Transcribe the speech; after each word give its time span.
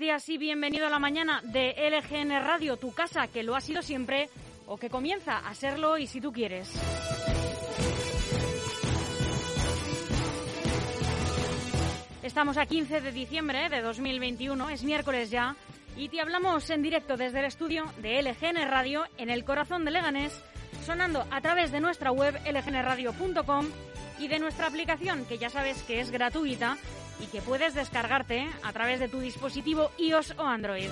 días 0.00 0.26
y 0.30 0.38
bienvenido 0.38 0.86
a 0.86 0.90
la 0.90 0.98
mañana 0.98 1.42
de 1.44 1.74
LGN 1.90 2.30
Radio, 2.42 2.78
tu 2.78 2.90
casa, 2.94 3.28
que 3.28 3.42
lo 3.42 3.54
ha 3.54 3.60
sido 3.60 3.82
siempre 3.82 4.30
o 4.66 4.78
que 4.78 4.88
comienza 4.88 5.46
a 5.46 5.54
serlo 5.54 5.98
y 5.98 6.06
si 6.06 6.22
tú 6.22 6.32
quieres. 6.32 6.72
Estamos 12.22 12.56
a 12.56 12.64
15 12.64 13.02
de 13.02 13.12
diciembre 13.12 13.68
de 13.68 13.82
2021, 13.82 14.70
es 14.70 14.84
miércoles 14.84 15.30
ya, 15.30 15.54
y 15.98 16.08
te 16.08 16.22
hablamos 16.22 16.70
en 16.70 16.80
directo 16.80 17.18
desde 17.18 17.40
el 17.40 17.44
estudio 17.44 17.84
de 17.98 18.22
LGN 18.22 18.70
Radio 18.70 19.04
en 19.18 19.28
el 19.28 19.44
corazón 19.44 19.84
de 19.84 19.90
Leganés, 19.90 20.32
sonando 20.86 21.26
a 21.30 21.42
través 21.42 21.72
de 21.72 21.80
nuestra 21.80 22.10
web 22.10 22.40
lgnradio.com 22.46 23.66
y 24.18 24.28
de 24.28 24.38
nuestra 24.38 24.66
aplicación, 24.66 25.26
que 25.26 25.36
ya 25.36 25.50
sabes 25.50 25.82
que 25.82 26.00
es 26.00 26.10
gratuita 26.10 26.78
y 27.22 27.26
que 27.26 27.42
puedes 27.42 27.74
descargarte 27.74 28.48
a 28.62 28.72
través 28.72 29.00
de 29.00 29.08
tu 29.08 29.20
dispositivo 29.20 29.90
iOS 29.98 30.34
o 30.38 30.44
Android. 30.44 30.88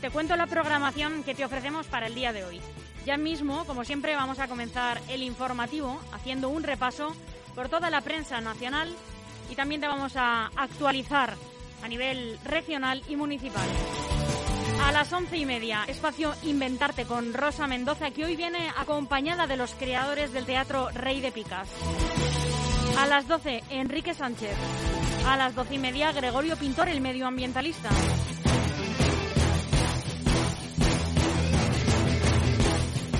Te 0.00 0.10
cuento 0.10 0.36
la 0.36 0.46
programación 0.46 1.22
que 1.22 1.34
te 1.34 1.44
ofrecemos 1.44 1.86
para 1.86 2.06
el 2.06 2.14
día 2.14 2.32
de 2.32 2.44
hoy. 2.44 2.60
Ya 3.04 3.16
mismo, 3.16 3.64
como 3.66 3.84
siempre, 3.84 4.16
vamos 4.16 4.38
a 4.38 4.48
comenzar 4.48 5.00
el 5.08 5.22
informativo 5.22 6.00
haciendo 6.12 6.48
un 6.48 6.62
repaso 6.62 7.14
por 7.54 7.68
toda 7.68 7.90
la 7.90 8.00
prensa 8.00 8.40
nacional 8.40 8.88
y 9.50 9.54
también 9.54 9.80
te 9.80 9.86
vamos 9.86 10.16
a 10.16 10.46
actualizar 10.56 11.34
a 11.82 11.88
nivel 11.88 12.38
regional 12.44 13.02
y 13.08 13.16
municipal. 13.16 13.68
A 14.82 14.92
las 14.92 15.12
once 15.12 15.36
y 15.36 15.46
media, 15.46 15.84
espacio 15.88 16.34
Inventarte 16.42 17.04
con 17.04 17.32
Rosa 17.32 17.66
Mendoza, 17.66 18.10
que 18.10 18.24
hoy 18.24 18.36
viene 18.36 18.70
acompañada 18.76 19.46
de 19.46 19.56
los 19.56 19.74
creadores 19.74 20.32
del 20.32 20.46
teatro 20.46 20.88
Rey 20.90 21.20
de 21.20 21.32
Picas. 21.32 21.68
A 22.98 23.06
las 23.06 23.26
doce, 23.26 23.62
Enrique 23.70 24.14
Sánchez. 24.14 24.56
A 25.26 25.36
las 25.36 25.54
doce 25.54 25.74
y 25.74 25.78
media, 25.78 26.12
Gregorio 26.12 26.56
Pintor, 26.56 26.88
el 26.88 27.00
medioambientalista. 27.00 27.88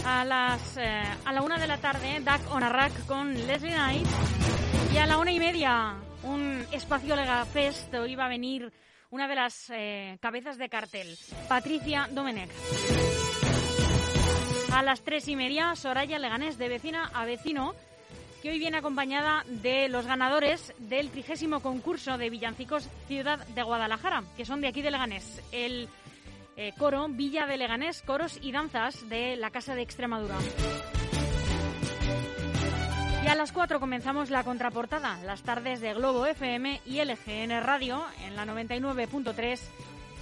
A 0.07 0.25
las 0.25 0.77
eh, 0.77 1.03
a 1.25 1.33
la 1.33 1.43
una 1.43 1.59
de 1.59 1.67
la 1.67 1.79
tarde, 1.79 2.21
Duck 2.21 2.55
on 2.55 2.63
a 2.63 2.69
Rack 2.69 3.07
con 3.07 3.35
Leslie 3.47 3.73
Knight. 3.73 4.07
Y 4.93 4.99
a 4.99 5.07
la 5.07 5.19
una 5.19 5.33
y 5.33 5.39
media, 5.39 5.95
un 6.23 6.65
espacio 6.71 7.17
Lega 7.17 7.45
Fest. 7.47 7.93
Hoy 7.95 8.15
va 8.15 8.27
a 8.27 8.29
venir 8.29 8.73
una 9.15 9.29
de 9.29 9.37
las 9.37 9.71
eh, 9.71 10.19
cabezas 10.21 10.59
de 10.59 10.69
cartel, 10.69 11.17
Patricia 11.49 12.09
Domenech. 12.11 12.51
A 14.73 14.83
las 14.83 15.03
tres 15.03 15.29
y 15.29 15.37
media, 15.37 15.77
Soraya 15.77 16.19
Leganés, 16.19 16.59
de 16.59 16.69
vecina 16.69 17.13
a 17.15 17.25
vecino, 17.25 17.77
que 18.43 18.51
hoy 18.51 18.59
viene 18.59 18.79
acompañada 18.79 19.45
de 19.47 19.89
los 19.89 20.05
ganadores 20.05 20.75
del 20.79 21.11
trigésimo 21.11 21.61
concurso 21.61 22.19
de 22.19 22.29
villancicos 22.29 22.89
Ciudad 23.07 23.47
de 23.47 23.63
Guadalajara, 23.63 24.25
que 24.37 24.45
son 24.45 24.61
de 24.61 24.67
aquí 24.67 24.83
de 24.83 24.91
Leganés. 24.91 25.41
El 25.53 25.89
eh, 26.57 26.73
coro 26.77 27.07
Villa 27.09 27.47
de 27.47 27.57
Leganés, 27.57 28.03
coros 28.03 28.41
y 28.43 28.51
danzas 28.51 29.09
de 29.09 29.37
la 29.37 29.51
Casa 29.51 29.77
de 29.77 29.83
Extremadura. 29.83 30.39
Y 33.25 33.27
a 33.27 33.35
las 33.35 33.53
4 33.53 33.81
comenzamos 33.81 34.29
la 34.29 34.45
contraportada, 34.45 35.19
las 35.25 35.43
tardes 35.43 35.81
de 35.81 35.95
Globo 35.95 36.27
FM 36.27 36.83
y 36.85 37.03
LGN 37.03 37.63
Radio 37.63 38.05
en 38.27 38.37
la 38.37 38.45
99.3, 38.45 39.61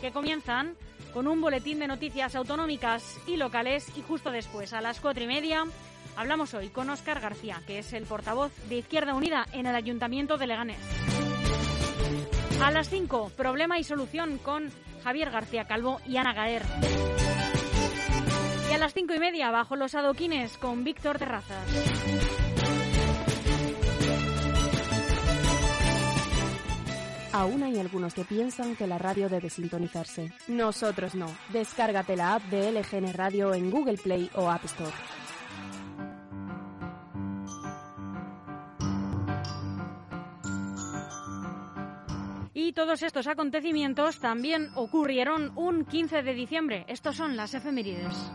que 0.01 0.13
comienzan 0.13 0.77
con 1.13 1.27
un 1.27 1.41
boletín 1.41 1.81
de 1.81 1.89
noticias 1.89 2.37
autonómicas 2.37 3.19
y 3.27 3.37
locales 3.37 3.91
y 3.97 4.03
justo 4.03 4.31
después, 4.31 4.73
a 4.73 4.81
las 4.81 5.01
4 5.01 5.25
y 5.25 5.27
media, 5.27 5.65
hablamos 6.15 6.55
hoy 6.55 6.69
con 6.69 6.91
Óscar 6.91 7.19
García, 7.21 7.61
que 7.67 7.81
es 7.81 7.93
el 7.93 8.05
portavoz 8.05 8.53
de 8.69 8.77
Izquierda 8.77 9.15
Unida 9.15 9.47
en 9.53 9.67
el 9.67 9.75
Ayuntamiento 9.75 10.39
de 10.39 10.47
Leganés. 10.47 10.79
A 12.63 12.71
las 12.71 12.89
5, 12.89 13.33
problema 13.37 13.81
y 13.81 13.85
solución 13.85 14.39
con 14.39 14.71
Javier 15.03 15.33
García 15.33 15.65
Calvo 15.65 16.01
y 16.07 16.19
Ana 16.19 16.35
Gaer. 16.35 16.63
Y 18.71 18.75
a 18.75 18.79
las 18.79 18.95
5 18.95 19.13
y 19.13 19.19
media, 19.19 19.51
bajo 19.51 19.75
los 19.75 19.97
adoquines 19.97 20.57
con 20.57 20.85
Víctor 20.85 21.19
Terrazas. 21.19 22.42
Aún 27.33 27.63
hay 27.63 27.79
algunos 27.79 28.13
que 28.13 28.25
piensan 28.25 28.77
que 28.77 28.87
la 28.87 28.99
radio 28.99 29.31
debe 29.31 29.49
sintonizarse. 29.49 30.31
Nosotros 30.49 31.15
no. 31.15 31.27
Descárgate 31.51 32.15
la 32.15 32.35
app 32.35 32.43
de 32.45 32.71
LGN 32.73 33.15
Radio 33.15 33.55
en 33.55 33.71
Google 33.71 33.97
Play 33.97 34.31
o 34.35 34.51
App 34.51 34.65
Store. 34.67 34.93
Y 42.53 42.75
todos 42.75 43.03
estos 43.03 43.27
acontecimientos 43.27 44.21
también 44.21 44.69
ocurrieron 44.75 45.53
un 45.57 45.87
15 45.87 46.23
de 46.23 46.35
diciembre. 46.35 46.85
Estos 46.87 47.17
son 47.17 47.37
las 47.37 47.55
efemérides. 47.55 48.31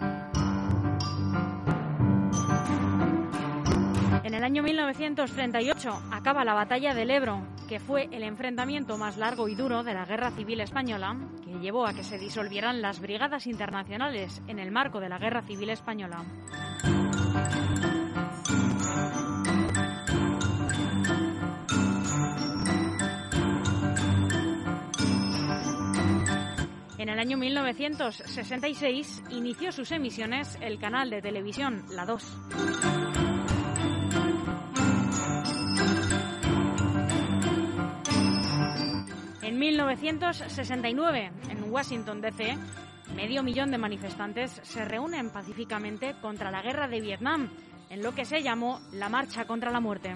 En 4.24 4.34
el 4.34 4.44
año 4.44 4.64
1938 4.64 6.02
acaba 6.12 6.44
la 6.44 6.54
batalla 6.54 6.94
del 6.94 7.12
Ebro, 7.12 7.42
que 7.68 7.80
fue 7.80 8.08
el 8.12 8.24
enfrentamiento 8.24 8.98
más 8.98 9.18
largo 9.18 9.48
y 9.50 9.56
duro 9.56 9.84
de 9.84 9.94
la 9.94 10.06
Guerra 10.06 10.32
Civil 10.32 10.62
Española, 10.62 11.18
que 11.44 11.60
llevó 11.60 11.86
a 11.86 11.94
que 11.94 12.04
se 12.04 12.18
disolvieran 12.18 12.82
las 12.82 13.02
brigadas 13.02 13.46
internacionales 13.46 14.42
en 14.48 14.60
el 14.60 14.72
marco 14.72 15.00
de 15.00 15.10
la 15.10 15.18
Guerra 15.18 15.42
Civil 15.42 15.70
Española. 15.70 16.24
En 26.98 27.10
el 27.10 27.20
año 27.20 27.38
1966 27.38 29.24
inició 29.32 29.72
sus 29.72 29.92
emisiones 29.92 30.58
el 30.62 30.80
canal 30.80 31.10
de 31.10 31.22
televisión 31.22 31.86
La 31.90 32.06
2. 32.06 33.27
En 39.48 39.58
1969, 39.60 41.32
en 41.50 41.72
Washington, 41.72 42.20
D.C., 42.20 42.58
medio 43.16 43.44
millón 43.44 43.72
de 43.72 43.78
manifestantes 43.78 44.60
se 44.62 44.84
reúnen 44.84 45.30
pacíficamente 45.30 46.16
contra 46.22 46.52
la 46.52 46.62
guerra 46.62 46.90
de 46.90 47.00
Vietnam, 47.00 47.50
en 47.90 48.04
lo 48.04 48.14
que 48.14 48.26
se 48.26 48.44
llamó 48.44 48.82
la 48.92 49.08
Marcha 49.08 49.46
contra 49.46 49.72
la 49.72 49.80
Muerte. 49.80 50.14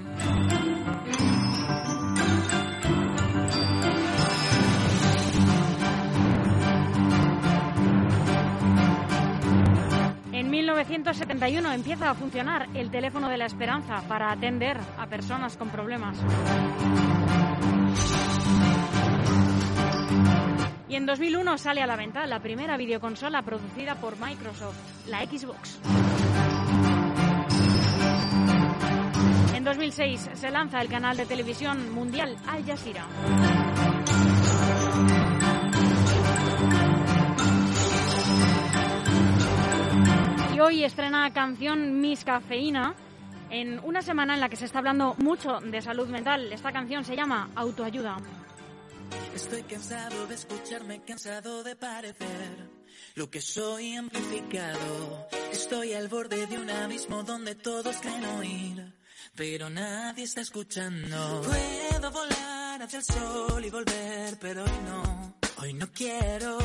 En 10.34 10.50
1971 10.50 11.72
empieza 11.72 12.10
a 12.10 12.16
funcionar 12.16 12.68
el 12.74 12.92
teléfono 12.92 13.30
de 13.30 13.38
la 13.38 13.46
esperanza 13.46 14.02
para 14.10 14.30
atender 14.30 14.78
a 14.98 15.08
personas 15.08 15.56
con 15.56 15.70
problemas. 15.70 16.18
Y 20.92 20.98
en 20.98 21.06
2001 21.06 21.58
sale 21.58 21.82
a 21.82 21.88
la 21.88 21.96
venta 21.96 22.28
la 22.28 22.42
primera 22.42 22.76
videoconsola 22.76 23.44
producida 23.44 23.96
por 23.96 24.20
Microsoft, 24.20 24.76
la 25.08 25.22
Xbox. 25.22 25.80
En 29.56 29.64
2006 29.64 30.32
se 30.34 30.52
lanza 30.52 30.82
el 30.82 30.90
canal 30.90 31.16
de 31.16 31.26
televisión 31.26 31.94
mundial 31.94 32.36
Al 32.46 32.66
Jazeera. 32.66 33.08
Y 40.54 40.60
hoy 40.60 40.84
estrena 40.84 41.32
canción 41.32 42.02
Miss 42.02 42.26
Cafeína 42.26 42.96
en 43.50 43.80
una 43.86 44.02
semana 44.02 44.34
en 44.34 44.42
la 44.42 44.50
que 44.50 44.58
se 44.58 44.66
está 44.66 44.80
hablando 44.80 45.16
mucho 45.20 45.62
de 45.62 45.82
salud 45.82 46.10
mental. 46.10 46.52
Esta 46.52 46.74
canción 46.74 47.06
se 47.06 47.16
llama 47.16 47.50
Autoayuda. 47.56 48.18
Estoy 49.36 49.64
cansado 49.64 50.28
de 50.28 50.36
escucharme, 50.36 51.02
cansado 51.04 51.64
de 51.64 51.76
parecer 51.76 52.82
lo 53.16 53.30
que 53.30 53.42
soy 53.42 53.96
amplificado. 53.96 55.28
Estoy 55.52 55.94
al 55.94 56.08
borde 56.08 56.48
de 56.48 56.58
un 56.58 56.70
abismo 56.70 57.24
donde 57.24 57.56
todos 57.56 57.96
creen 57.98 58.26
oír, 58.26 58.94
pero 59.36 59.70
nadie 59.70 60.24
está 60.24 60.42
escuchando. 60.42 61.42
Puedo 61.42 62.12
volar 62.12 62.82
hacia 62.82 63.00
el 63.00 63.06
sol 63.06 63.66
y 63.66 63.70
volver, 63.70 64.38
pero 64.40 64.64
hoy 64.64 64.80
no, 64.86 65.38
hoy 65.62 65.74
no 65.74 65.92
quiero. 65.92 66.58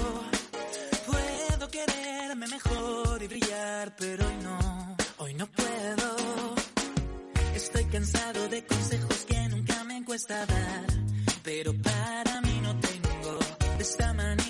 Puedo 1.07 1.69
quererme 1.69 2.47
mejor 2.47 3.23
y 3.23 3.27
brillar, 3.27 3.97
pero 3.97 4.27
hoy 4.27 4.37
no, 4.43 4.97
hoy 5.19 5.35
no 5.35 5.47
puedo. 5.47 6.55
Estoy 7.55 7.85
cansado 7.87 8.49
de 8.49 8.65
consejos 8.65 9.25
que 9.25 9.49
nunca 9.49 9.85
me 9.85 10.05
cuesta 10.05 10.47
dar, 10.47 10.87
pero 11.43 11.73
para 11.83 12.41
mí 12.43 12.56
esta 13.89 14.13
manía 14.15 14.46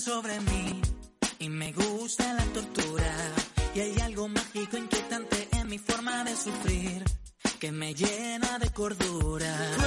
sobre 0.00 0.40
mí 0.40 0.80
y 1.38 1.48
me 1.48 1.72
gusta 1.72 2.32
la 2.34 2.44
tortura 2.46 3.12
y 3.74 3.80
hay 3.80 4.00
algo 4.00 4.28
mágico 4.28 4.76
inquietante 4.76 5.48
en 5.52 5.68
mi 5.68 5.78
forma 5.78 6.24
de 6.24 6.34
sufrir 6.34 7.04
que 7.60 7.72
me 7.72 7.94
llena 7.94 8.58
de 8.58 8.70
cordura. 8.70 9.81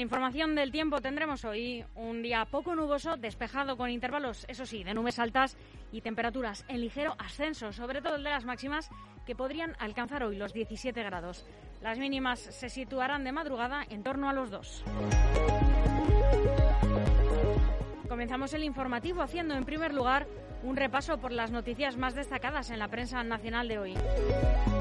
La 0.00 0.04
información 0.04 0.54
del 0.54 0.72
tiempo 0.72 1.02
tendremos 1.02 1.44
hoy 1.44 1.84
un 1.94 2.22
día 2.22 2.46
poco 2.46 2.74
nuboso, 2.74 3.18
despejado 3.18 3.76
con 3.76 3.90
intervalos, 3.90 4.46
eso 4.48 4.64
sí, 4.64 4.82
de 4.82 4.94
nubes 4.94 5.18
altas 5.18 5.58
y 5.92 6.00
temperaturas 6.00 6.64
en 6.68 6.80
ligero 6.80 7.14
ascenso, 7.18 7.70
sobre 7.70 8.00
todo 8.00 8.16
el 8.16 8.24
de 8.24 8.30
las 8.30 8.46
máximas 8.46 8.88
que 9.26 9.36
podrían 9.36 9.76
alcanzar 9.78 10.24
hoy 10.24 10.36
los 10.36 10.54
17 10.54 11.02
grados. 11.02 11.44
Las 11.82 11.98
mínimas 11.98 12.38
se 12.38 12.70
situarán 12.70 13.24
de 13.24 13.32
madrugada 13.32 13.84
en 13.90 14.02
torno 14.02 14.30
a 14.30 14.32
los 14.32 14.50
2. 14.50 14.84
Comenzamos 18.08 18.54
el 18.54 18.64
informativo 18.64 19.20
haciendo 19.20 19.54
en 19.54 19.66
primer 19.66 19.92
lugar 19.92 20.26
un 20.62 20.76
repaso 20.76 21.18
por 21.18 21.30
las 21.30 21.50
noticias 21.50 21.98
más 21.98 22.14
destacadas 22.14 22.70
en 22.70 22.78
la 22.78 22.88
prensa 22.88 23.22
nacional 23.22 23.68
de 23.68 23.78
hoy. 23.78 23.94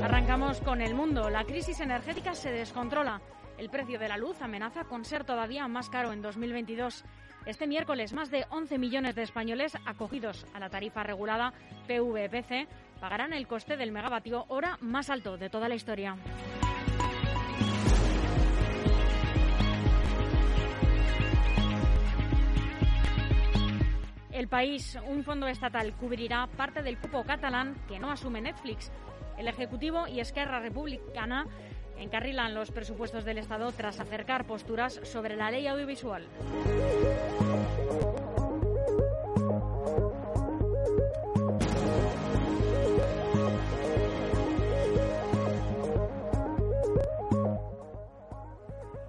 Arrancamos 0.01 0.61
con 0.61 0.79
el 0.79 0.95
mundo. 0.95 1.29
La 1.29 1.43
crisis 1.43 1.81
energética 1.81 2.35
se 2.35 2.53
descontrola. 2.53 3.19
El 3.59 3.69
precio 3.69 3.99
de 3.99 4.07
la 4.07 4.15
luz 4.15 4.41
amenaza 4.41 4.85
con 4.85 5.03
ser 5.03 5.25
todavía 5.25 5.67
más 5.67 5.89
caro 5.89 6.13
en 6.13 6.21
2022. 6.21 7.03
Este 7.45 7.67
miércoles, 7.67 8.13
más 8.13 8.31
de 8.31 8.45
11 8.51 8.77
millones 8.77 9.15
de 9.15 9.23
españoles 9.23 9.77
acogidos 9.85 10.45
a 10.53 10.61
la 10.61 10.69
tarifa 10.69 11.03
regulada 11.03 11.51
PVPC 11.85 12.69
pagarán 13.01 13.33
el 13.33 13.47
coste 13.47 13.75
del 13.75 13.91
megavatio 13.91 14.45
hora 14.47 14.77
más 14.79 15.09
alto 15.09 15.35
de 15.35 15.49
toda 15.49 15.67
la 15.67 15.75
historia. 15.75 16.15
El 24.31 24.47
país, 24.47 24.97
un 25.05 25.25
fondo 25.25 25.47
estatal, 25.47 25.93
cubrirá 25.97 26.47
parte 26.47 26.81
del 26.81 26.97
cupo 26.97 27.25
catalán 27.25 27.75
que 27.89 27.99
no 27.99 28.09
asume 28.09 28.39
Netflix. 28.39 28.89
El 29.37 29.49
Ejecutivo 29.49 30.07
y 30.07 30.21
Esquerra 30.21 30.61
Republicana 30.61 31.45
encarrilan 31.99 32.53
los 32.55 32.71
presupuestos 32.71 33.25
del 33.25 33.37
Estado 33.37 33.71
tras 33.71 33.99
acercar 33.99 34.45
posturas 34.45 34.99
sobre 35.03 35.35
la 35.35 35.51
ley 35.51 35.67
audiovisual. 35.67 36.25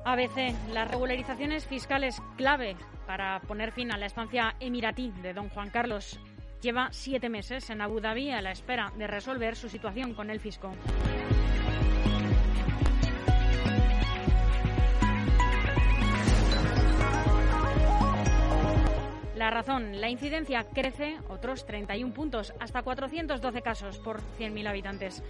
ABC, 0.05 0.55
las 0.73 0.91
regularizaciones 0.91 1.67
fiscales 1.67 2.21
clave 2.37 2.77
para 3.07 3.41
poner 3.43 3.71
fin 3.71 3.93
a 3.93 3.97
la 3.97 4.07
estancia 4.07 4.57
emiratí 4.59 5.13
de 5.23 5.33
don 5.33 5.49
Juan 5.51 5.71
Carlos. 5.71 6.19
Lleva 6.61 6.89
siete 6.91 7.29
meses 7.29 7.71
en 7.71 7.81
Abu 7.81 8.01
Dhabi 8.01 8.31
a 8.31 8.43
la 8.43 8.51
espera 8.51 8.93
de 8.99 9.07
resolver 9.07 9.57
su 9.57 9.69
situación 9.69 10.15
con 10.15 10.31
el 10.31 10.41
fisco. 10.41 10.73
La 19.41 19.49
razón, 19.49 20.03
la 20.03 20.11
incidencia 20.11 20.65
crece 20.65 21.17
otros 21.31 21.65
31 21.65 22.13
puntos, 22.13 22.53
hasta 22.61 22.83
412 22.83 23.63
casos 23.63 23.99
por 23.99 24.21
100.000 24.39 24.69
habitantes. 24.69 25.23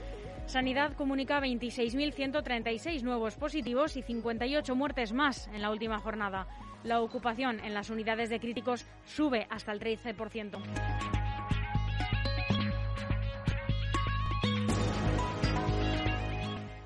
Sanidad 0.47 0.95
comunica 0.95 1.41
26.136 1.41 3.03
nuevos 3.03 3.37
positivos 3.37 3.97
y 3.97 4.03
58 4.03 4.75
muertes 4.75 5.13
más 5.13 5.47
en 5.55 5.63
la 5.63 5.71
última 5.71 6.01
jornada. 6.01 6.49
La 6.83 7.01
ocupación 7.03 7.61
en 7.61 7.73
las 7.73 7.89
unidades 7.89 8.31
de 8.31 8.41
críticos 8.41 8.85
sube 9.05 9.47
hasta 9.49 9.71
el 9.71 9.79
13%. 9.79 11.20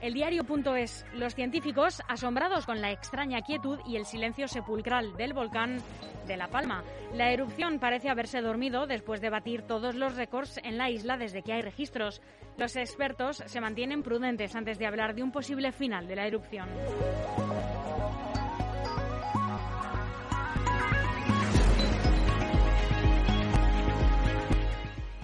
El 0.05 0.13
diario.es. 0.13 1.07
Los 1.15 1.35
científicos, 1.35 2.03
asombrados 2.07 2.67
con 2.67 2.83
la 2.83 2.93
extraña 2.93 3.41
quietud 3.41 3.79
y 3.87 3.97
el 3.97 4.05
silencio 4.05 4.49
sepulcral 4.49 5.17
del 5.17 5.33
volcán 5.33 5.79
de 6.27 6.37
La 6.37 6.49
Palma. 6.49 6.85
La 7.15 7.33
erupción 7.33 7.79
parece 7.79 8.11
haberse 8.11 8.43
dormido 8.43 8.87
después 8.87 9.23
de 9.23 9.31
batir 9.31 9.63
todos 9.63 9.95
los 9.95 10.15
récords 10.15 10.61
en 10.63 10.77
la 10.77 10.91
isla 10.91 11.17
desde 11.17 11.41
que 11.41 11.55
hay 11.55 11.63
registros. 11.63 12.21
Los 12.59 12.77
expertos 12.77 13.43
se 13.47 13.63
mantienen 13.63 14.03
prudentes 14.03 14.55
antes 14.55 14.79
de 14.79 14.87
hablar 14.87 15.15
de 15.15 15.23
un 15.23 15.33
posible 15.33 15.73
final 15.73 16.07
de 16.07 16.17
la 16.17 16.27
erupción. 16.27 16.69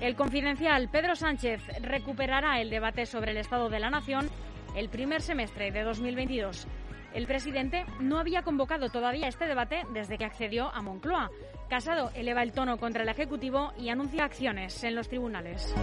El 0.01 0.17
confidencial 0.17 0.89
Pedro 0.89 1.15
Sánchez 1.15 1.61
recuperará 1.83 2.63
el 2.63 2.71
debate 2.71 3.05
sobre 3.05 3.33
el 3.33 3.37
estado 3.37 3.69
de 3.69 3.81
la 3.81 3.91
nación 3.91 4.31
el 4.75 4.89
primer 4.89 5.23
semestre 5.23 5.71
de 5.71 5.83
2022. 5.83 6.67
El 7.13 7.27
presidente 7.27 7.85
no 8.01 8.19
había 8.19 8.43
convocado 8.43 8.89
todavía 8.89 9.29
este 9.29 9.47
debate 9.47 9.83
desde 9.93 10.17
que 10.17 10.25
accedió 10.25 10.73
a 10.73 10.81
Moncloa. 10.81 11.31
Casado 11.69 12.11
eleva 12.15 12.43
el 12.43 12.53
tono 12.53 12.79
contra 12.79 13.03
el 13.03 13.09
Ejecutivo 13.09 13.73
y 13.79 13.89
anuncia 13.89 14.25
acciones 14.25 14.83
en 14.85 14.95
los 14.95 15.09
tribunales. 15.09 15.75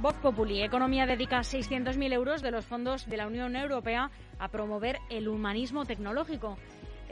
Vox 0.00 0.18
Populi, 0.18 0.62
Economía 0.62 1.06
dedica 1.06 1.38
600.000 1.38 2.12
euros 2.12 2.42
de 2.42 2.50
los 2.50 2.66
fondos 2.66 3.06
de 3.06 3.16
la 3.16 3.26
Unión 3.26 3.56
Europea 3.56 4.10
a 4.38 4.48
promover 4.48 4.98
el 5.08 5.28
humanismo 5.28 5.86
tecnológico. 5.86 6.58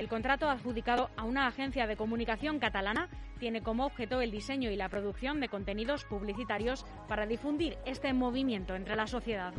El 0.03 0.09
contrato 0.09 0.51
adjudicado 0.51 1.11
a 1.17 1.23
una 1.23 1.47
agencia 1.47 1.87
de 1.87 1.97
comunicación 1.97 2.59
catalana 2.59 3.09
tiene 3.39 3.63
como 3.63 3.87
objeto 3.87 4.21
el 4.21 4.33
diseño 4.33 4.69
y 4.73 4.75
la 4.75 4.89
producción 4.89 5.39
de 5.39 5.49
contenidos 5.49 6.05
publicitarios 6.07 6.85
para 7.07 7.25
difundir 7.25 7.79
este 7.87 8.13
movimiento 8.13 8.75
entre 8.75 8.97
la 8.97 9.07
sociedad. 9.07 9.55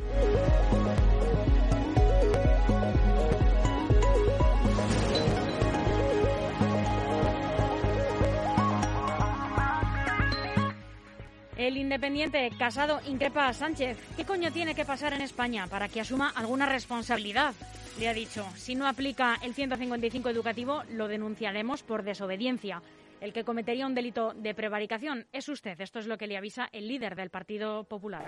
El 11.57 11.77
independiente 11.77 12.49
Casado 12.57 12.99
increpa 13.07 13.47
a 13.47 13.53
Sánchez. 13.53 13.97
¿Qué 14.17 14.25
coño 14.25 14.51
tiene 14.51 14.73
que 14.73 14.85
pasar 14.85 15.13
en 15.13 15.21
España 15.21 15.67
para 15.67 15.87
que 15.87 16.01
asuma 16.01 16.31
alguna 16.35 16.65
responsabilidad? 16.65 17.53
Le 17.99 18.09
ha 18.09 18.13
dicho, 18.13 18.43
si 18.55 18.73
no 18.73 18.87
aplica 18.87 19.37
el 19.43 19.53
155 19.53 20.29
educativo, 20.29 20.81
lo 20.89 21.07
denunciaremos 21.07 21.83
por 21.83 22.01
desobediencia. 22.01 22.81
El 23.21 23.33
que 23.33 23.43
cometería 23.43 23.85
un 23.85 23.93
delito 23.93 24.33
de 24.33 24.55
prevaricación 24.55 25.27
es 25.31 25.47
usted. 25.47 25.79
Esto 25.79 25.99
es 25.99 26.07
lo 26.07 26.17
que 26.17 26.27
le 26.27 26.37
avisa 26.37 26.69
el 26.71 26.87
líder 26.87 27.15
del 27.15 27.29
Partido 27.29 27.83
Popular. 27.83 28.25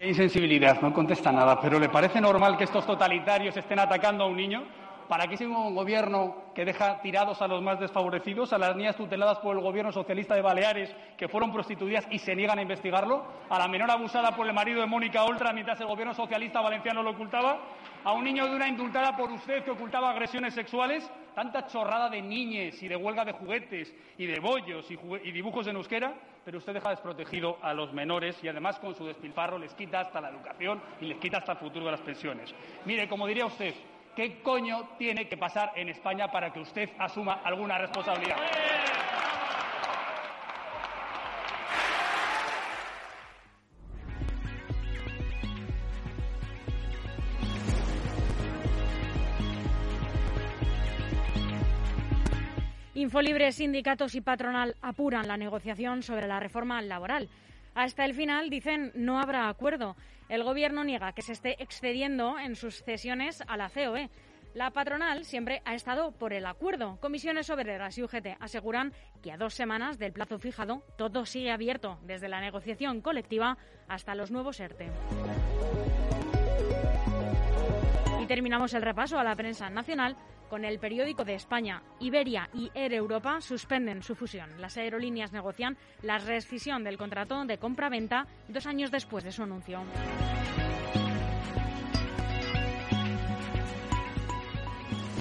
Insensibilidad, 0.00 0.82
no 0.82 0.92
contesta 0.92 1.30
nada. 1.30 1.60
¿Pero 1.60 1.78
le 1.78 1.88
parece 1.88 2.20
normal 2.20 2.58
que 2.58 2.64
estos 2.64 2.84
totalitarios 2.84 3.56
estén 3.56 3.78
atacando 3.78 4.24
a 4.24 4.26
un 4.26 4.36
niño? 4.36 4.64
¿Para 5.08 5.26
qué 5.26 5.36
sigue 5.36 5.50
un 5.50 5.74
gobierno 5.74 6.44
que 6.54 6.64
deja 6.64 7.00
tirados 7.02 7.42
a 7.42 7.48
los 7.48 7.62
más 7.62 7.78
desfavorecidos, 7.78 8.52
a 8.52 8.58
las 8.58 8.74
niñas 8.74 8.96
tuteladas 8.96 9.38
por 9.38 9.54
el 9.56 9.62
gobierno 9.62 9.92
socialista 9.92 10.34
de 10.34 10.40
Baleares 10.40 10.94
que 11.18 11.28
fueron 11.28 11.52
prostituidas 11.52 12.06
y 12.10 12.18
se 12.18 12.34
niegan 12.34 12.58
a 12.58 12.62
investigarlo? 12.62 13.24
¿A 13.50 13.58
la 13.58 13.68
menor 13.68 13.90
abusada 13.90 14.34
por 14.34 14.46
el 14.46 14.54
marido 14.54 14.80
de 14.80 14.86
Mónica 14.86 15.24
Oltra 15.24 15.52
mientras 15.52 15.78
el 15.80 15.86
gobierno 15.86 16.14
socialista 16.14 16.62
valenciano 16.62 17.02
lo 17.02 17.10
ocultaba? 17.10 17.58
¿A 18.02 18.12
un 18.12 18.24
niño 18.24 18.46
de 18.46 18.56
una 18.56 18.66
indultada 18.66 19.16
por 19.16 19.30
usted 19.30 19.62
que 19.62 19.70
ocultaba 19.70 20.10
agresiones 20.10 20.54
sexuales? 20.54 21.10
Tanta 21.34 21.66
chorrada 21.66 22.08
de 22.08 22.22
niñes 22.22 22.82
y 22.82 22.88
de 22.88 22.96
huelga 22.96 23.24
de 23.24 23.32
juguetes 23.32 23.94
y 24.16 24.24
de 24.24 24.40
bollos 24.40 24.90
y, 24.90 24.98
y 25.24 25.32
dibujos 25.32 25.66
en 25.66 25.76
euskera, 25.76 26.14
pero 26.44 26.58
usted 26.58 26.74
deja 26.74 26.90
desprotegido 26.90 27.58
a 27.60 27.74
los 27.74 27.92
menores 27.92 28.38
y 28.42 28.48
además 28.48 28.78
con 28.78 28.94
su 28.94 29.04
despilfarro 29.04 29.58
les 29.58 29.74
quita 29.74 30.00
hasta 30.00 30.20
la 30.20 30.30
educación 30.30 30.80
y 31.00 31.06
les 31.06 31.18
quita 31.18 31.38
hasta 31.38 31.52
el 31.52 31.58
futuro 31.58 31.86
de 31.86 31.90
las 31.90 32.00
pensiones. 32.00 32.54
Mire, 32.84 33.08
como 33.08 33.26
diría 33.26 33.46
usted, 33.46 33.74
¿Qué 34.14 34.40
coño 34.42 34.90
tiene 34.96 35.28
que 35.28 35.36
pasar 35.36 35.72
en 35.74 35.88
España 35.88 36.30
para 36.30 36.52
que 36.52 36.60
usted 36.60 36.88
asuma 36.98 37.40
alguna 37.44 37.78
responsabilidad? 37.78 38.36
Infolibre, 52.94 53.50
sindicatos 53.50 54.14
y 54.14 54.20
patronal 54.20 54.76
apuran 54.80 55.26
la 55.26 55.36
negociación 55.36 56.04
sobre 56.04 56.28
la 56.28 56.38
reforma 56.38 56.80
laboral. 56.80 57.28
Hasta 57.74 58.04
el 58.04 58.14
final, 58.14 58.50
dicen, 58.50 58.92
no 58.94 59.18
habrá 59.18 59.48
acuerdo. 59.48 59.96
El 60.28 60.44
Gobierno 60.44 60.84
niega 60.84 61.12
que 61.12 61.22
se 61.22 61.32
esté 61.32 61.62
excediendo 61.62 62.38
en 62.38 62.56
sus 62.56 62.82
cesiones 62.82 63.42
a 63.46 63.56
la 63.56 63.68
COE. 63.68 64.10
La 64.54 64.70
patronal 64.70 65.24
siempre 65.24 65.62
ha 65.64 65.74
estado 65.74 66.12
por 66.12 66.32
el 66.32 66.46
acuerdo. 66.46 66.98
Comisiones 67.00 67.50
Obreras 67.50 67.98
y 67.98 68.04
UGT 68.04 68.36
aseguran 68.38 68.92
que 69.20 69.32
a 69.32 69.36
dos 69.36 69.54
semanas 69.54 69.98
del 69.98 70.12
plazo 70.12 70.38
fijado 70.38 70.84
todo 70.96 71.26
sigue 71.26 71.50
abierto, 71.50 71.98
desde 72.04 72.28
la 72.28 72.40
negociación 72.40 73.00
colectiva 73.00 73.58
hasta 73.88 74.14
los 74.14 74.30
nuevos 74.30 74.60
ERTE. 74.60 74.90
Y 78.24 78.26
terminamos 78.26 78.72
el 78.72 78.80
repaso 78.80 79.18
a 79.18 79.22
la 79.22 79.36
prensa 79.36 79.68
nacional 79.68 80.16
con 80.48 80.64
el 80.64 80.78
periódico 80.78 81.26
de 81.26 81.34
España. 81.34 81.82
Iberia 82.00 82.48
y 82.54 82.70
Air 82.72 82.94
Europa 82.94 83.42
suspenden 83.42 84.02
su 84.02 84.14
fusión. 84.14 84.48
Las 84.62 84.78
aerolíneas 84.78 85.30
negocian 85.34 85.76
la 86.00 86.16
rescisión 86.16 86.84
del 86.84 86.96
contrato 86.96 87.44
de 87.44 87.58
compra-venta 87.58 88.26
dos 88.48 88.64
años 88.64 88.90
después 88.90 89.24
de 89.24 89.30
su 89.30 89.42
anuncio. 89.42 89.82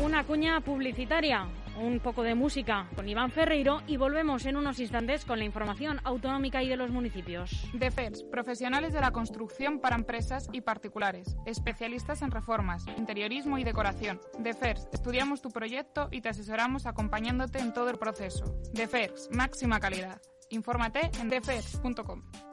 Una 0.02 0.24
cuña 0.24 0.62
publicitaria. 0.62 1.46
Un 1.78 2.00
poco 2.00 2.24
de 2.24 2.36
música 2.36 2.88
con 2.96 3.08
Iván 3.08 3.32
Ferreiro 3.32 3.82
y 3.88 3.98
volvemos 3.98 4.46
en 4.46 4.58
unos 4.58 4.80
instantes 4.80 5.26
con 5.26 5.40
la 5.40 5.46
información 5.46 6.00
autonómica 6.04 6.64
y 6.64 6.70
de 6.70 6.78
los 6.78 6.92
municipios. 6.92 7.52
DEFERS, 7.74 8.24
profesionales 8.24 8.94
de 8.94 9.02
la 9.02 9.12
construcción 9.12 9.80
para 9.80 9.96
empresas 9.96 10.50
y 10.52 10.62
particulares, 10.62 11.36
especialistas 11.46 12.22
en 12.22 12.32
reformas, 12.32 12.86
interiorismo 12.98 13.58
y 13.58 13.64
decoración. 13.64 14.20
DEFERS, 14.40 14.88
estudiamos 14.94 15.42
tu 15.42 15.50
proyecto 15.50 16.10
y 16.12 16.22
te 16.22 16.30
asesoramos 16.30 16.86
acompañándote 16.86 17.60
en 17.60 17.74
todo 17.74 17.90
el 17.90 17.98
proceso. 17.98 18.46
DEFERS, 18.74 19.30
máxima 19.32 19.80
calidad. 19.80 20.22
Infórmate 20.50 21.10
en 21.20 21.30
defers.com. 21.30 22.53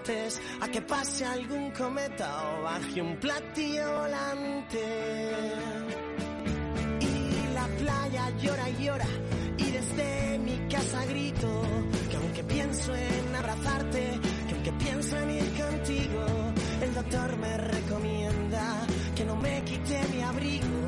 a 0.61 0.67
que 0.67 0.81
pase 0.81 1.23
algún 1.23 1.69
cometa 1.71 2.27
o 2.57 2.63
baje 2.63 3.01
un 3.01 3.17
platillo 3.17 3.99
volante. 3.99 4.83
Y 6.99 7.53
la 7.53 7.67
playa 7.67 8.29
llora 8.41 8.69
y 8.69 8.83
llora 8.83 9.07
y 9.57 9.63
desde 9.63 10.39
mi 10.39 10.57
casa 10.67 11.05
grito 11.05 11.61
que 12.09 12.17
aunque 12.17 12.43
pienso 12.43 12.95
en 12.95 13.35
abrazarte, 13.35 14.19
que 14.47 14.53
aunque 14.55 14.71
pienso 14.71 15.17
en 15.17 15.31
ir 15.31 15.53
contigo, 15.53 16.25
el 16.81 16.93
doctor 16.95 17.37
me 17.37 17.57
recomienda 17.57 18.87
que 19.15 19.23
no 19.23 19.35
me 19.35 19.61
quite 19.63 20.01
mi 20.11 20.21
abrigo, 20.23 20.87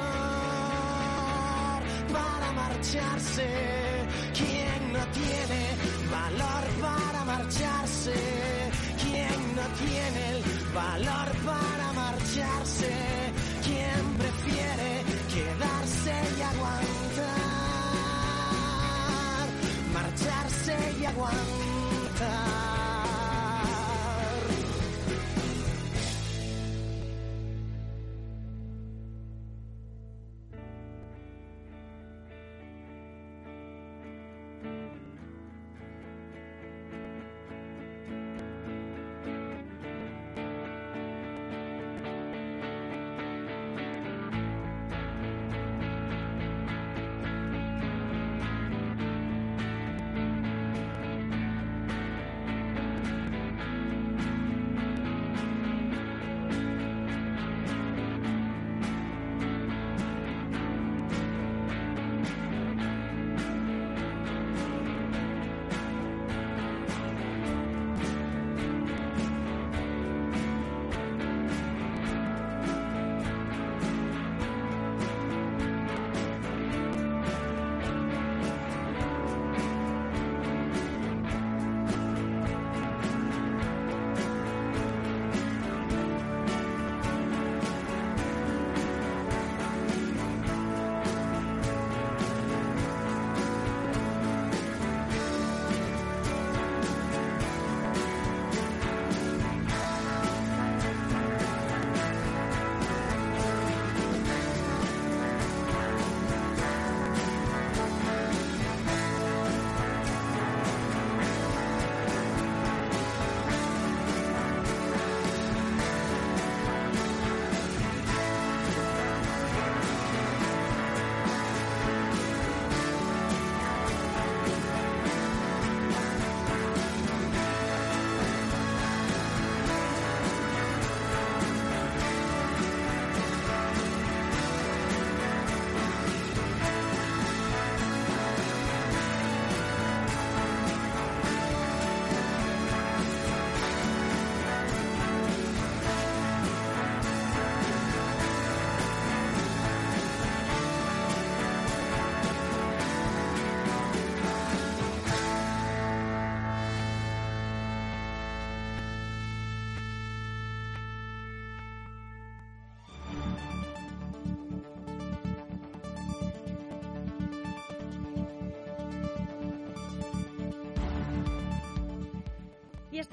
marcharse, 2.61 3.47
quien 4.37 4.93
no 4.93 5.03
tiene 5.19 5.61
valor 6.11 6.63
para 6.85 7.25
marcharse, 7.25 8.13
quien 9.01 9.37
no 9.57 9.65
tiene 9.83 10.21
el 10.33 10.43
valor 10.73 11.29
para 11.45 11.50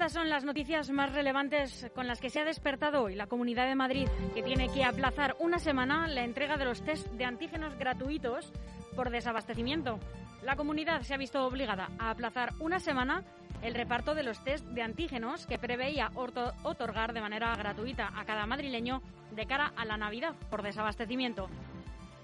estas 0.09 0.23
son 0.23 0.29
las 0.31 0.43
noticias 0.43 0.89
más 0.89 1.13
relevantes 1.13 1.85
con 1.93 2.07
las 2.07 2.19
que 2.19 2.31
se 2.31 2.39
ha 2.39 2.43
despertado 2.43 3.03
hoy 3.03 3.13
la 3.13 3.27
Comunidad 3.27 3.67
de 3.67 3.75
Madrid, 3.75 4.07
que 4.33 4.41
tiene 4.41 4.67
que 4.69 4.83
aplazar 4.83 5.35
una 5.37 5.59
semana 5.59 6.07
la 6.07 6.23
entrega 6.23 6.57
de 6.57 6.65
los 6.65 6.81
test 6.81 7.05
de 7.09 7.25
antígenos 7.25 7.77
gratuitos 7.77 8.51
por 8.95 9.11
desabastecimiento. 9.11 9.99
La 10.41 10.55
comunidad 10.55 11.03
se 11.03 11.13
ha 11.13 11.17
visto 11.17 11.45
obligada 11.45 11.91
a 11.99 12.09
aplazar 12.09 12.53
una 12.59 12.79
semana 12.79 13.23
el 13.61 13.75
reparto 13.75 14.15
de 14.15 14.23
los 14.23 14.43
test 14.43 14.65
de 14.69 14.81
antígenos 14.81 15.45
que 15.45 15.59
preveía 15.59 16.09
otorgar 16.15 17.13
de 17.13 17.21
manera 17.21 17.55
gratuita 17.55 18.11
a 18.15 18.25
cada 18.25 18.47
madrileño 18.47 19.03
de 19.35 19.45
cara 19.45 19.73
a 19.75 19.85
la 19.85 19.97
Navidad 19.97 20.33
por 20.49 20.63
desabastecimiento. 20.63 21.51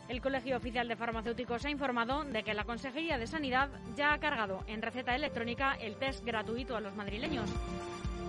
El 0.07 0.21
Colegio 0.21 0.57
Oficial 0.57 0.87
de 0.87 0.95
Farmacéuticos 0.95 1.65
ha 1.65 1.69
informado 1.69 2.23
de 2.23 2.43
que 2.43 2.53
la 2.53 2.63
Consejería 2.63 3.17
de 3.17 3.25
Sanidad 3.25 3.69
ya 3.95 4.13
ha 4.13 4.19
cargado 4.19 4.63
en 4.67 4.83
receta 4.83 5.15
electrónica 5.15 5.73
el 5.79 5.95
test 5.95 6.23
gratuito 6.23 6.75
a 6.75 6.81
los 6.81 6.95
madrileños. 6.95 7.49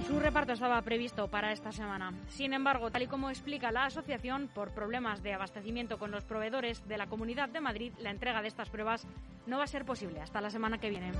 Su 0.07 0.19
reparto 0.19 0.53
estaba 0.53 0.81
previsto 0.83 1.29
para 1.29 1.53
esta 1.53 1.73
semana. 1.73 2.13
Sin 2.29 2.55
embargo, 2.55 2.91
tal 2.91 3.03
y 3.03 3.07
como 3.09 3.29
explica 3.29 3.73
la 3.73 3.87
asociación, 3.87 4.49
por 4.55 4.71
problemas 4.71 5.23
de 5.23 5.35
abastecimiento 5.35 5.99
con 5.99 6.11
los 6.11 6.25
proveedores 6.25 6.87
de 6.87 6.97
la 6.97 7.09
Comunidad 7.09 7.49
de 7.49 7.61
Madrid, 7.61 7.93
la 7.99 8.11
entrega 8.11 8.41
de 8.41 8.49
estas 8.49 8.71
pruebas 8.71 9.07
no 9.47 9.59
va 9.59 9.65
a 9.65 9.69
ser 9.69 9.85
posible 9.85 10.21
hasta 10.21 10.41
la 10.41 10.51
semana 10.51 10.79
que 10.79 10.91
viene. 10.91 11.13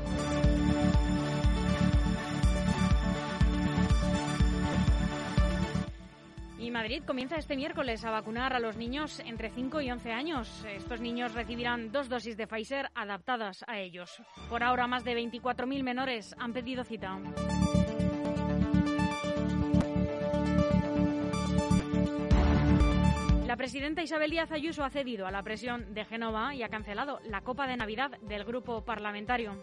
Y 6.67 6.71
Madrid 6.73 7.05
comienza 7.07 7.37
este 7.37 7.55
miércoles 7.55 8.05
a 8.05 8.11
vacunar 8.11 8.53
a 8.53 8.59
los 8.59 8.77
niños 8.77 9.21
entre 9.21 9.51
5 9.51 9.83
y 9.83 9.91
11 9.93 10.11
años. 10.11 10.65
Estos 10.65 11.01
niños 11.01 11.33
recibirán 11.33 11.93
dos 11.93 12.09
dosis 12.09 12.37
de 12.37 12.49
Pfizer 12.49 12.91
adaptadas 12.93 13.65
a 13.69 13.79
ellos. 13.79 14.21
Por 14.49 14.65
ahora, 14.65 14.89
más 14.89 15.05
de 15.05 15.15
24.000 15.15 15.85
menores 15.85 16.35
han 16.41 16.53
pedido 16.53 16.83
cita. 16.83 17.21
La 23.47 23.57
presidenta 23.57 24.03
Isabel 24.03 24.33
Díaz 24.33 24.51
Ayuso 24.51 24.83
ha 24.83 24.91
cedido 24.91 25.29
a 25.29 25.31
la 25.31 25.45
presión 25.45 25.95
de 25.95 26.05
Génova 26.05 26.53
y 26.53 26.65
ha 26.65 26.69
cancelado 26.69 27.21
la 27.27 27.43
Copa 27.43 27.69
de 27.69 27.77
Navidad 27.77 28.19
del 28.23 28.45
grupo 28.45 28.85
parlamentario. 28.85 29.57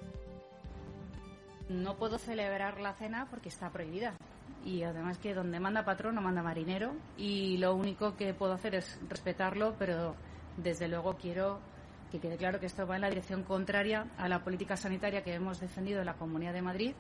No 1.68 1.98
puedo 1.98 2.18
celebrar 2.18 2.80
la 2.80 2.94
cena 2.94 3.28
porque 3.30 3.50
está 3.50 3.70
prohibida 3.72 4.16
y 4.65 4.84
además 4.84 5.17
que 5.17 5.34
donde 5.34 5.60
manda 5.60 5.84
patrón 5.84 6.15
no 6.15 6.21
manda 6.21 6.41
marinero 6.41 6.93
y 7.17 7.58
lo 7.58 7.76
único 7.76 8.15
que 8.15 8.34
puedo 8.34 8.54
hacer 8.54 8.76
es 8.76 8.99
respetarlo, 9.10 9.76
pero 9.78 10.15
desde 10.58 10.88
luego 10.88 11.15
quiero 11.15 11.60
que 12.12 12.19
quede 12.19 12.38
claro 12.38 12.60
que 12.60 12.67
esto 12.67 12.86
va 12.86 12.95
en 12.95 13.02
la 13.02 13.10
dirección 13.10 13.43
contraria 13.43 14.08
a 14.17 14.28
la 14.28 14.43
política 14.43 14.78
sanitaria 14.78 15.23
que 15.23 15.34
hemos 15.34 15.60
defendido 15.60 15.99
en 15.99 16.06
la 16.06 16.13
Comunidad 16.13 16.54
de 16.54 16.62
Madrid, 16.62 16.93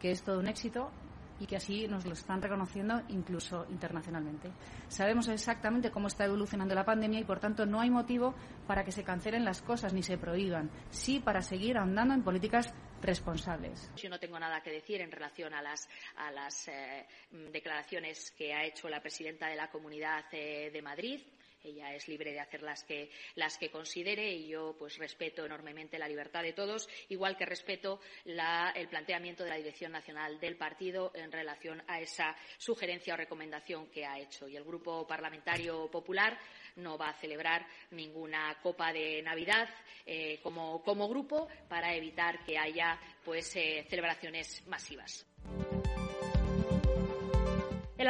que 0.00 0.12
es 0.12 0.22
todo 0.22 0.38
un 0.38 0.46
éxito 0.46 0.90
y 1.40 1.46
que 1.46 1.56
así 1.56 1.88
nos 1.88 2.06
lo 2.06 2.12
están 2.12 2.40
reconociendo 2.40 3.02
incluso 3.08 3.66
internacionalmente. 3.68 4.50
Sabemos 4.88 5.28
exactamente 5.28 5.90
cómo 5.90 6.06
está 6.06 6.24
evolucionando 6.24 6.74
la 6.74 6.84
pandemia 6.84 7.18
y, 7.18 7.24
por 7.24 7.40
tanto, 7.40 7.66
no 7.66 7.80
hay 7.80 7.90
motivo 7.90 8.34
para 8.66 8.84
que 8.84 8.92
se 8.92 9.02
cancelen 9.02 9.44
las 9.44 9.60
cosas 9.60 9.92
ni 9.92 10.02
se 10.02 10.16
prohíban, 10.16 10.70
sí 10.90 11.18
para 11.18 11.42
seguir 11.42 11.76
andando 11.76 12.14
en 12.14 12.22
políticas 12.22 12.72
Yo 13.96 14.08
no 14.08 14.18
tengo 14.18 14.38
nada 14.38 14.62
que 14.62 14.70
decir 14.70 15.02
en 15.02 15.12
relación 15.12 15.52
a 15.52 15.60
las, 15.60 15.88
eh, 16.68 17.06
declaraciones 17.52 18.30
que 18.30 18.54
ha 18.54 18.64
hecho 18.64 18.88
la 18.88 19.02
presidenta 19.02 19.46
de 19.46 19.56
la 19.56 19.70
Comunidad 19.70 20.24
eh, 20.32 20.70
de 20.72 20.80
Madrid. 20.80 21.20
Ella 21.62 21.94
es 21.94 22.08
libre 22.08 22.32
de 22.32 22.40
hacer 22.40 22.62
las 22.62 22.82
que, 22.84 23.10
las 23.34 23.58
que 23.58 23.70
considere 23.70 24.32
y 24.32 24.48
yo 24.48 24.74
pues 24.78 24.96
respeto 24.96 25.44
enormemente 25.44 25.98
la 25.98 26.08
libertad 26.08 26.42
de 26.42 26.52
todos, 26.52 26.88
igual 27.08 27.36
que 27.36 27.46
respeto 27.46 28.00
el 28.24 28.88
planteamiento 28.88 29.44
de 29.44 29.50
la 29.50 29.56
Dirección 29.56 29.92
Nacional 29.92 30.38
del 30.40 30.56
Partido 30.56 31.10
en 31.14 31.32
relación 31.32 31.82
a 31.86 32.00
esa 32.00 32.36
sugerencia 32.58 33.14
o 33.14 33.16
recomendación 33.16 33.86
que 33.90 34.04
ha 34.04 34.18
hecho. 34.18 34.46
Y 34.46 34.56
el 34.56 34.64
Grupo 34.64 35.06
Parlamentario 35.06 35.90
Popular 35.90 36.38
no 36.76 36.98
va 36.98 37.10
a 37.10 37.14
celebrar 37.14 37.66
ninguna 37.90 38.56
copa 38.62 38.92
de 38.92 39.22
Navidad 39.22 39.68
eh, 40.06 40.40
como, 40.42 41.08
grupo 41.08 41.48
para 41.68 41.94
evitar 41.94 42.44
que 42.44 42.58
haya 42.58 42.98
pues 43.24 43.54
eh, 43.56 43.86
celebraciones 43.88 44.66
masivas. 44.66 45.26
El, 47.96 48.08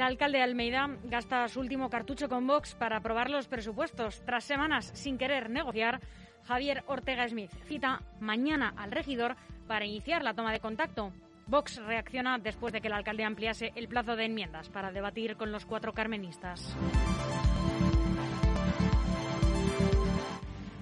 alcalde 0.00 0.38
de 0.38 0.42
Almeida 0.42 0.88
gasta 1.04 1.46
su 1.48 1.60
último 1.60 1.90
cartucho 1.90 2.28
con 2.28 2.46
Vox 2.46 2.74
para 2.74 2.96
aprobar 2.96 3.30
los 3.30 3.48
presupuestos. 3.48 4.22
Tras 4.24 4.44
semanas 4.44 4.90
sin 4.94 5.18
querer 5.18 5.50
negociar, 5.50 6.00
Javier 6.44 6.82
Ortega 6.86 7.28
Smith 7.28 7.52
cita 7.66 8.02
mañana 8.18 8.74
al 8.76 8.90
regidor 8.90 9.36
para 9.68 9.84
iniciar 9.84 10.24
la 10.24 10.34
toma 10.34 10.52
de 10.52 10.60
contacto. 10.60 11.12
Vox 11.46 11.76
reacciona 11.84 12.38
después 12.38 12.72
de 12.72 12.80
que 12.80 12.88
el 12.88 12.94
alcalde 12.94 13.24
ampliase 13.24 13.72
el 13.74 13.88
plazo 13.88 14.16
de 14.16 14.24
enmiendas 14.24 14.68
para 14.68 14.90
debatir 14.90 15.36
con 15.36 15.52
los 15.52 15.66
cuatro 15.66 15.92
carmenistas. 15.92 16.76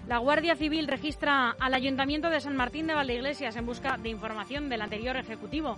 La 0.09 0.17
Guardia 0.17 0.57
Civil 0.57 0.89
registra 0.89 1.55
al 1.61 1.75
Ayuntamiento 1.75 2.31
de 2.31 2.41
San 2.41 2.57
Martín 2.57 2.87
de 2.87 2.95
Valdeiglesias 2.95 3.57
en 3.57 3.67
busca 3.67 3.99
de 3.99 4.09
información 4.09 4.71
del 4.71 4.81
anterior 4.81 5.19
Ejecutivo. 5.19 5.77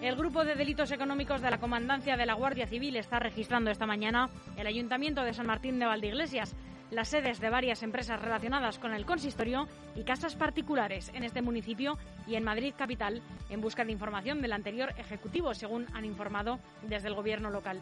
El 0.00 0.14
grupo 0.14 0.44
de 0.44 0.54
delitos 0.54 0.92
económicos 0.92 1.40
de 1.40 1.50
la 1.50 1.58
Comandancia 1.58 2.16
de 2.16 2.24
la 2.24 2.34
Guardia 2.34 2.68
Civil 2.68 2.94
está 2.94 3.18
registrando 3.18 3.72
esta 3.72 3.84
mañana 3.84 4.30
el 4.56 4.68
Ayuntamiento 4.68 5.24
de 5.24 5.34
San 5.34 5.48
Martín 5.48 5.80
de 5.80 5.86
Valdeiglesias, 5.86 6.54
las 6.92 7.08
sedes 7.08 7.40
de 7.40 7.50
varias 7.50 7.82
empresas 7.82 8.22
relacionadas 8.22 8.78
con 8.78 8.94
el 8.94 9.04
consistorio 9.04 9.66
y 9.96 10.04
casas 10.04 10.36
particulares 10.36 11.10
en 11.12 11.24
este 11.24 11.42
municipio 11.42 11.98
y 12.28 12.36
en 12.36 12.44
Madrid 12.44 12.74
capital 12.78 13.22
en 13.50 13.60
busca 13.60 13.84
de 13.84 13.90
información 13.90 14.40
del 14.40 14.52
anterior 14.52 14.94
Ejecutivo, 14.98 15.52
según 15.52 15.86
han 15.94 16.04
informado 16.04 16.60
desde 16.82 17.08
el 17.08 17.14
Gobierno 17.14 17.50
local. 17.50 17.80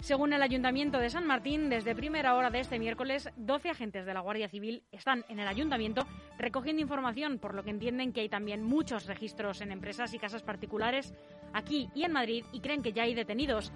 Según 0.00 0.32
el 0.32 0.42
Ayuntamiento 0.42 0.98
de 0.98 1.10
San 1.10 1.26
Martín, 1.26 1.68
desde 1.68 1.94
primera 1.94 2.34
hora 2.34 2.50
de 2.50 2.60
este 2.60 2.78
miércoles, 2.78 3.28
12 3.36 3.70
agentes 3.70 4.06
de 4.06 4.14
la 4.14 4.20
Guardia 4.20 4.48
Civil 4.48 4.82
están 4.92 5.24
en 5.28 5.40
el 5.40 5.48
Ayuntamiento 5.48 6.06
recogiendo 6.38 6.82
información, 6.82 7.38
por 7.38 7.54
lo 7.54 7.64
que 7.64 7.70
entienden 7.70 8.12
que 8.12 8.20
hay 8.20 8.28
también 8.28 8.62
muchos 8.62 9.06
registros 9.06 9.60
en 9.60 9.72
empresas 9.72 10.14
y 10.14 10.18
casas 10.18 10.42
particulares 10.42 11.14
aquí 11.52 11.88
y 11.94 12.04
en 12.04 12.12
Madrid 12.12 12.44
y 12.52 12.60
creen 12.60 12.82
que 12.82 12.92
ya 12.92 13.04
hay 13.04 13.14
detenidos. 13.14 13.72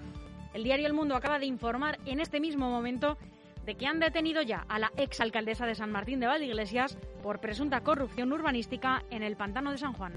El 0.54 0.62
diario 0.62 0.86
El 0.86 0.92
Mundo 0.92 1.16
acaba 1.16 1.38
de 1.38 1.46
informar 1.46 1.98
en 2.06 2.20
este 2.20 2.38
mismo 2.38 2.70
momento 2.70 3.18
de 3.64 3.74
que 3.74 3.86
han 3.86 4.00
detenido 4.00 4.42
ya 4.42 4.64
a 4.68 4.78
la 4.78 4.92
exalcaldesa 4.96 5.66
de 5.66 5.74
San 5.74 5.90
Martín 5.90 6.20
de 6.20 6.26
Valdeiglesias 6.26 6.96
por 7.22 7.40
presunta 7.40 7.82
corrupción 7.82 8.32
urbanística 8.32 9.04
en 9.10 9.22
el 9.22 9.36
pantano 9.36 9.70
de 9.70 9.78
San 9.78 9.92
Juan. 9.92 10.12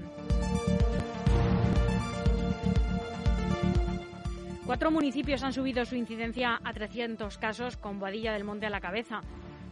Cuatro 4.66 4.90
municipios 4.90 5.42
han 5.42 5.52
subido 5.52 5.84
su 5.84 5.94
incidencia 5.94 6.58
a 6.64 6.72
300 6.72 7.36
casos 7.36 7.76
con 7.76 7.98
Boadilla 7.98 8.32
del 8.32 8.44
Monte 8.44 8.64
a 8.64 8.70
la 8.70 8.80
cabeza. 8.80 9.20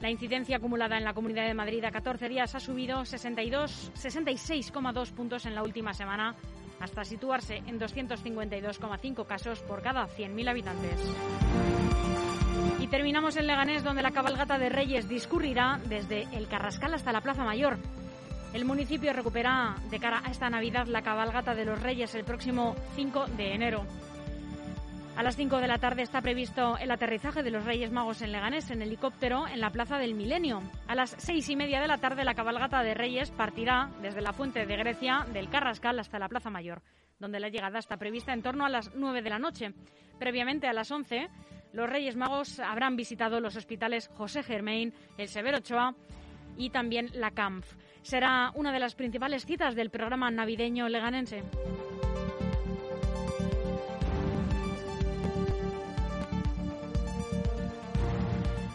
La 0.03 0.11
incidencia 0.11 0.59
acumulada 0.59 0.99
en 0.99 1.05
la 1.05 1.15
Comunidad 1.15 1.47
de 1.47 1.55
Madrid 1.55 1.83
a 1.85 1.91
14 1.91 2.29
días 2.29 2.55
ha 2.55 2.61
subido 2.61 3.01
66,2 3.01 5.13
puntos 5.13 5.47
en 5.47 5.55
la 5.55 5.63
última 5.63 5.95
semana 5.95 6.35
hasta 6.79 7.05
situarse 7.05 7.63
en 7.67 7.81
252,5 7.81 9.27
casos 9.27 9.61
por 9.61 9.81
cada 9.81 10.07
100.000 10.09 10.51
habitantes. 10.51 11.15
Y 12.79 12.87
terminamos 12.89 13.39
en 13.39 13.47
Leganés, 13.47 13.85
donde 13.85 14.03
la 14.03 14.11
cabalgata 14.11 14.59
de 14.59 14.69
Reyes 14.69 15.09
discurrirá 15.09 15.81
desde 15.89 16.29
el 16.33 16.49
Carrascal 16.49 16.93
hasta 16.93 17.13
la 17.13 17.23
Plaza 17.23 17.45
Mayor. 17.45 17.79
El 18.53 18.67
municipio 18.67 19.15
recupera 19.15 19.77
de 19.91 19.99
cara 19.99 20.21
a 20.23 20.31
esta 20.31 20.51
Navidad 20.51 20.87
la 20.87 21.01
cabalgata 21.01 21.55
de 21.55 21.65
los 21.65 21.81
Reyes 21.81 22.15
el 22.15 22.25
próximo 22.25 22.77
5 22.95 23.29
de 23.39 23.55
enero. 23.55 23.87
A 25.23 25.25
las 25.25 25.37
5 25.37 25.59
de 25.59 25.69
la 25.69 25.79
tarde 25.79 26.03
está 26.03 26.21
previsto 26.21 26.77
el 26.79 26.91
aterrizaje 26.91 27.45
de 27.45 27.53
los 27.53 27.65
Reyes 27.65 27.93
Magos 27.93 28.23
en 28.23 28.33
Leganés 28.33 28.73
en 28.73 28.83
helicóptero 28.83 29.47
en 29.47 29.61
la 29.61 29.71
Plaza 29.71 29.97
del 29.99 30.17
Milenio. 30.17 30.61
A 30.89 30.97
las 30.97 31.15
seis 31.17 31.49
y 31.49 31.55
media 31.55 31.81
de 31.81 31.87
la 31.87 31.99
tarde 31.99 32.25
la 32.25 32.35
cabalgata 32.35 32.83
de 32.83 32.93
Reyes 32.93 33.31
partirá 33.31 33.89
desde 34.03 34.21
la 34.21 34.33
Fuente 34.33 34.67
de 34.67 34.77
Grecia 34.77 35.25
del 35.33 35.49
Carrascal 35.49 36.01
hasta 36.01 36.19
la 36.19 36.29
Plaza 36.29 36.51
Mayor, 36.51 36.83
donde 37.21 37.39
la 37.39 37.51
llegada 37.51 37.79
está 37.79 37.99
prevista 37.99 38.33
en 38.33 38.43
torno 38.43 38.65
a 38.65 38.69
las 38.69 38.97
9 38.97 39.23
de 39.23 39.31
la 39.31 39.39
noche. 39.39 39.75
Previamente 40.19 40.67
a 40.67 40.73
las 40.73 40.91
11 40.91 41.29
los 41.73 41.89
Reyes 41.89 42.17
Magos 42.17 42.59
habrán 42.59 42.97
visitado 42.97 43.39
los 43.39 43.55
hospitales 43.55 44.11
José 44.17 44.43
Germain, 44.43 44.93
el 45.19 45.29
Severo 45.29 45.59
Ochoa 45.59 45.95
y 46.57 46.71
también 46.71 47.11
la 47.15 47.31
CAMF. 47.31 47.77
Será 48.03 48.51
una 48.57 48.73
de 48.73 48.81
las 48.81 48.97
principales 48.97 49.47
citas 49.47 49.77
del 49.77 49.91
programa 49.91 50.33
navideño 50.33 50.89
leganense. 50.89 51.45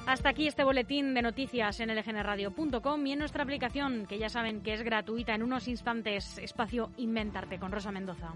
Hasta 0.07 0.29
aquí 0.29 0.47
este 0.47 0.63
boletín 0.63 1.13
de 1.13 1.21
noticias 1.21 1.81
en 1.81 1.93
lgnradio.com 1.93 3.05
y 3.05 3.11
en 3.11 3.19
nuestra 3.19 3.43
aplicación, 3.43 4.05
que 4.07 4.17
ya 4.17 4.29
saben 4.29 4.61
que 4.61 4.73
es 4.73 4.81
gratuita 4.81 5.35
en 5.35 5.43
unos 5.43 5.67
instantes, 5.67 6.37
espacio 6.37 6.91
Inventarte 6.95 7.59
con 7.59 7.73
Rosa 7.73 7.91
Mendoza. 7.91 8.31